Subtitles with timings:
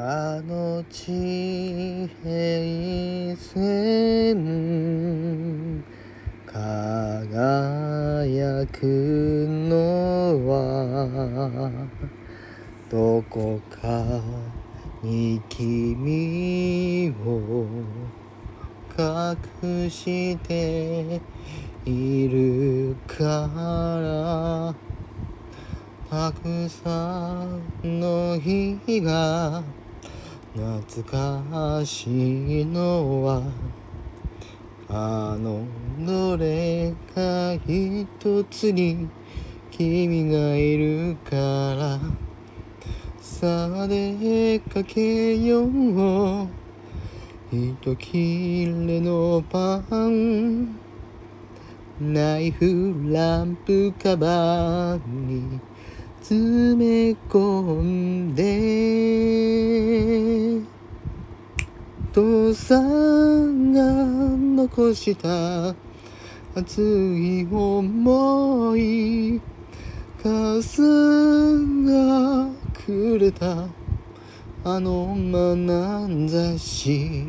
[0.00, 4.44] あの地平線
[6.46, 11.88] 輝くのは
[12.88, 14.22] どこか
[15.02, 17.66] に君を
[18.96, 21.20] 隠して
[21.84, 24.72] いるから
[26.08, 27.48] たくさ
[27.82, 29.64] んの日が
[30.58, 33.42] 懐かしいのは
[34.88, 35.64] あの
[36.04, 39.08] どれか一つに
[39.70, 41.36] 君がいるか
[41.78, 42.00] ら
[43.20, 46.48] さあ出かけよう。
[47.52, 50.76] 一切れのパン
[52.00, 55.60] ナイフランプカバーに
[56.20, 58.17] 詰め込んで
[62.18, 65.72] 父さんが残した
[66.52, 69.40] 熱い思い
[70.20, 73.68] 母さんがくれた
[74.64, 77.28] あの眼差し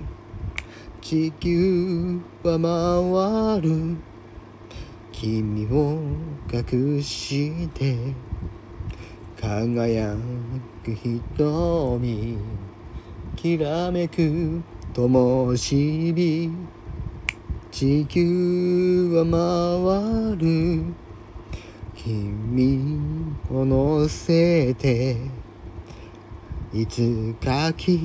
[1.02, 3.95] 地球は回る。
[5.11, 6.02] 君を
[6.52, 7.95] 隠して
[9.39, 10.16] 輝
[10.83, 12.39] く瞳
[13.36, 14.61] きらめく
[15.08, 16.52] 灯火
[17.72, 20.83] 地球は回る。
[21.95, 25.16] 君を乗せて
[26.73, 28.00] いつかきっ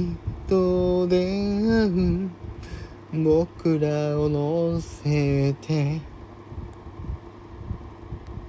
[0.48, 2.30] と出会う。
[3.12, 6.00] 僕らを乗せて